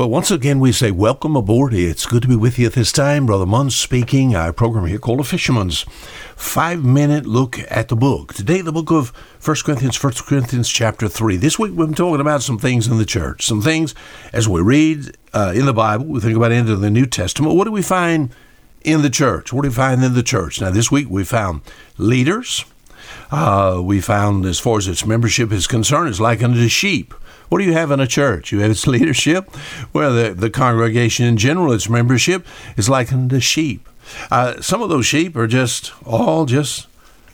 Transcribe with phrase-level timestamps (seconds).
[0.00, 1.74] Well, once again, we say welcome aboard.
[1.74, 3.26] It's good to be with you at this time.
[3.26, 4.34] Brother Munn speaking.
[4.34, 5.82] Our program here called A Fisherman's
[6.36, 8.32] Five Minute Look at the Book.
[8.32, 9.10] Today, the book of
[9.44, 11.36] 1 Corinthians, 1 Corinthians chapter 3.
[11.36, 13.44] This week, we've been talking about some things in the church.
[13.44, 13.94] Some things
[14.32, 17.54] as we read uh, in the Bible, we think about into the New Testament.
[17.54, 18.34] What do we find
[18.80, 19.52] in the church?
[19.52, 20.62] What do we find in the church?
[20.62, 21.60] Now, this week, we found
[21.98, 22.64] leaders.
[23.30, 27.12] Uh, we found, as far as its membership is concerned, is like unto sheep.
[27.50, 28.52] What do you have in a church?
[28.52, 29.50] You have its leadership.
[29.92, 33.86] Well, the, the congregation in general, its membership is like unto sheep.
[34.30, 36.86] Uh, some of those sheep are just all just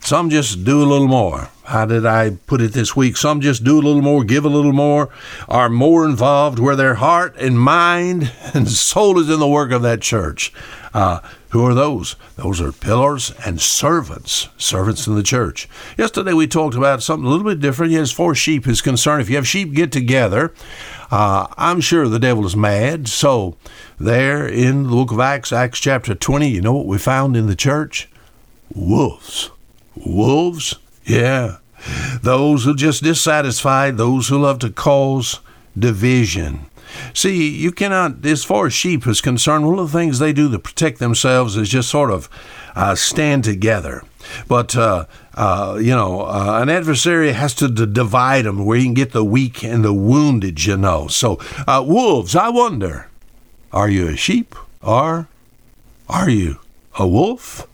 [0.00, 1.50] some just do a little more.
[1.64, 3.16] How did I put it this week?
[3.16, 5.08] Some just do a little more, give a little more,
[5.48, 9.80] are more involved where their heart and mind and soul is in the work of
[9.82, 10.52] that church.
[10.92, 12.16] Uh, who are those?
[12.36, 15.68] Those are pillars and servants, servants in the church.
[15.96, 19.22] Yesterday we talked about something a little bit different as as sheep is concerned.
[19.22, 20.52] If you have sheep get together,
[21.10, 23.08] uh, I'm sure the devil is mad.
[23.08, 23.56] So,
[23.98, 27.46] there in the book of Acts, Acts chapter 20, you know what we found in
[27.46, 28.08] the church?
[28.74, 29.50] Wolves.
[29.94, 30.74] Wolves?
[31.04, 31.58] Yeah.
[32.22, 35.40] Those who just dissatisfied, those who love to cause
[35.78, 36.66] division.
[37.12, 40.50] See, you cannot, as far as sheep is concerned, one of the things they do
[40.50, 42.28] to protect themselves is just sort of
[42.76, 44.04] uh, stand together.
[44.48, 48.84] But, uh, uh, you know, uh, an adversary has to d- divide them where you
[48.84, 51.08] can get the weak and the wounded, you know.
[51.08, 53.08] So, uh, wolves, I wonder,
[53.72, 55.28] are you a sheep or
[56.08, 56.60] are you
[56.98, 57.66] a wolf?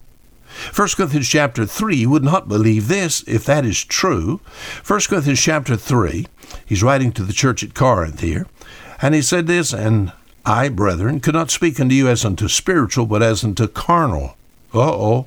[0.74, 4.40] 1 Corinthians chapter 3, you would not believe this if that is true.
[4.86, 6.26] 1 Corinthians chapter 3,
[6.66, 8.46] he's writing to the church at Corinth here,
[9.00, 10.12] and he said this, And
[10.44, 14.36] I, brethren, could not speak unto you as unto spiritual, but as unto carnal.
[14.74, 15.26] Uh oh.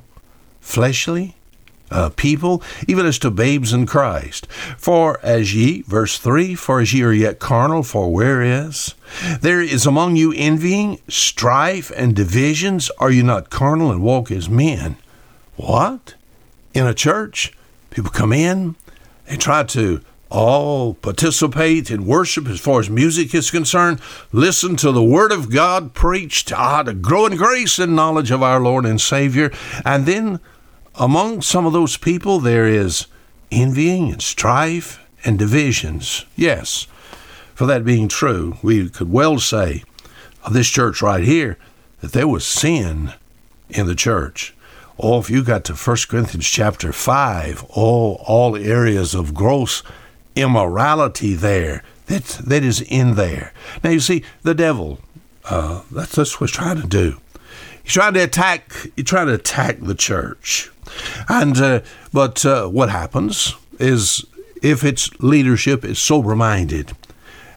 [0.60, 1.36] Fleshly?
[1.90, 4.46] Uh, people, even as to babes in Christ.
[4.78, 8.94] For as ye, verse 3, for as ye are yet carnal, for where is?
[9.40, 12.90] There is among you envying, strife, and divisions.
[12.98, 14.96] Are you not carnal and walk as men?
[15.56, 16.14] What?
[16.72, 17.52] In a church,
[17.90, 18.76] people come in,
[19.26, 20.00] they try to
[20.30, 24.00] all participate in worship as far as music is concerned,
[24.32, 28.42] listen to the Word of God preached, ah, to grow in grace and knowledge of
[28.42, 29.52] our Lord and Savior.
[29.84, 30.40] And then
[30.96, 33.06] among some of those people, there is
[33.52, 36.24] envying and strife and divisions.
[36.34, 36.88] Yes,
[37.54, 39.84] for that being true, we could well say
[40.42, 41.56] of this church right here
[42.00, 43.12] that there was sin
[43.70, 44.52] in the church.
[44.98, 49.82] Oh, if you got to 1 Corinthians chapter 5, all, all areas of gross
[50.36, 53.52] immorality there that, that is in there.
[53.82, 55.00] Now, you see, the devil,
[55.46, 57.20] uh, that's, that's what he's trying to do.
[57.82, 60.70] He's trying to attack, he's trying to attack the church.
[61.28, 61.80] And, uh,
[62.12, 64.24] but uh, what happens is
[64.62, 66.92] if its leadership is sober minded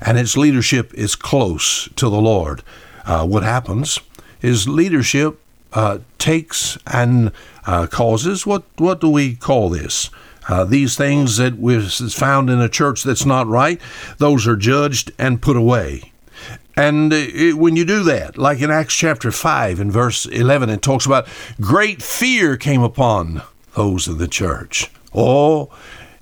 [0.01, 2.63] and its leadership is close to the Lord,
[3.05, 3.99] uh, what happens
[4.41, 5.39] is leadership
[5.73, 7.31] uh, takes and
[7.65, 10.09] uh, causes what what do we call this?
[10.49, 13.81] Uh, these things that was found in a church that's not right,
[14.17, 16.13] those are judged and put away.
[16.77, 20.81] And it, when you do that, like in Acts chapter 5 and verse 11, it
[20.81, 21.27] talks about
[21.59, 23.41] great fear came upon
[23.75, 24.89] those of the church.
[25.13, 25.69] Oh,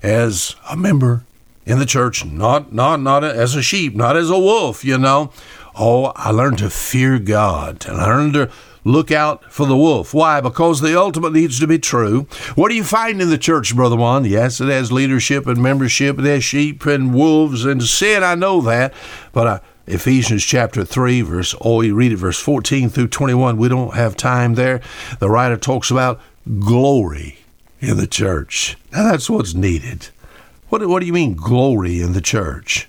[0.02, 1.24] as a member
[1.66, 5.30] in the church, not, not, not as a sheep, not as a wolf, you know.
[5.78, 8.50] Oh, I learned to fear God and I learned to
[8.86, 10.14] look out for the wolf.
[10.14, 10.40] Why?
[10.40, 12.22] Because the ultimate needs to be true.
[12.54, 14.24] What do you find in the church, Brother Juan?
[14.24, 18.22] Yes, it has leadership and membership, it has sheep and wolves and sin.
[18.22, 18.94] I know that.
[19.32, 23.56] But uh, Ephesians chapter 3, verse, oh, you read it, verse 14 through 21.
[23.56, 24.80] We don't have time there.
[25.18, 26.20] The writer talks about
[26.60, 27.38] glory
[27.80, 28.76] in the church.
[28.92, 30.08] Now, that's what's needed.
[30.68, 32.88] What, what do you mean, glory in the church?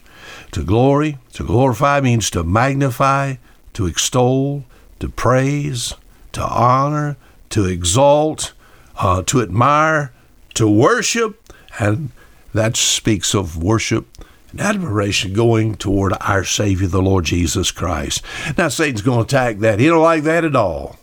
[0.51, 3.35] To glory, to glorify means to magnify,
[3.73, 4.63] to extol,
[4.99, 5.93] to praise,
[6.33, 7.17] to honor,
[7.49, 8.53] to exalt,
[8.97, 10.11] uh, to admire,
[10.55, 11.41] to worship,
[11.79, 12.11] and
[12.53, 14.07] that speaks of worship
[14.51, 18.23] and admiration going toward our Savior, the Lord Jesus Christ.
[18.57, 19.79] Now, Satan's going to attack that.
[19.79, 20.97] He don't like that at all.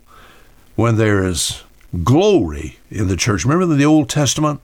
[0.74, 1.62] When there is
[2.02, 3.44] glory in the church.
[3.44, 4.60] Remember the Old Testament?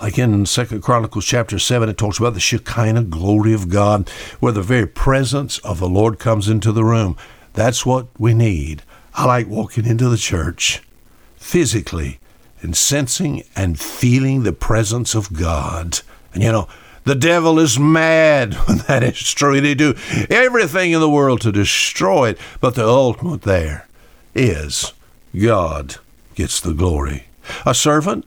[0.00, 4.08] Like in Second Chronicles chapter 7, it talks about the Shekinah glory of God,
[4.38, 7.16] where the very presence of the Lord comes into the room.
[7.54, 8.82] That's what we need.
[9.14, 10.82] I like walking into the church
[11.36, 12.20] physically
[12.62, 16.00] and sensing and feeling the presence of God.
[16.32, 16.68] And you know,
[17.04, 19.60] the devil is mad when that is true.
[19.60, 19.94] They do
[20.28, 23.88] everything in the world to destroy it, but the ultimate there
[24.34, 24.92] is
[25.38, 25.96] God
[26.34, 27.26] gets the glory.
[27.66, 28.26] A servant?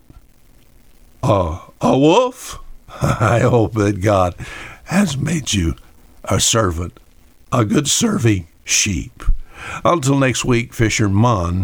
[1.21, 2.59] A, a wolf?
[3.01, 4.35] I hope that God
[4.85, 5.75] has made you
[6.25, 6.99] a servant
[7.51, 9.23] a good serving sheep.
[9.85, 11.61] Until next week, Fisher fisherman